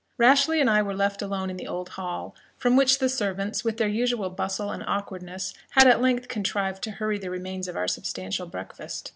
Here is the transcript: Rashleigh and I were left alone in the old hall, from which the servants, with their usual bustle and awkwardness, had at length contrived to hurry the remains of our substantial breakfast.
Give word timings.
Rashleigh 0.17 0.57
and 0.59 0.67
I 0.67 0.81
were 0.81 0.95
left 0.95 1.21
alone 1.21 1.51
in 1.51 1.57
the 1.57 1.67
old 1.67 1.89
hall, 1.89 2.33
from 2.57 2.75
which 2.75 2.97
the 2.97 3.07
servants, 3.07 3.63
with 3.63 3.77
their 3.77 3.87
usual 3.87 4.31
bustle 4.31 4.71
and 4.71 4.83
awkwardness, 4.87 5.53
had 5.69 5.85
at 5.85 6.01
length 6.01 6.27
contrived 6.27 6.81
to 6.85 6.91
hurry 6.97 7.19
the 7.19 7.29
remains 7.29 7.67
of 7.67 7.75
our 7.77 7.87
substantial 7.87 8.47
breakfast. 8.47 9.09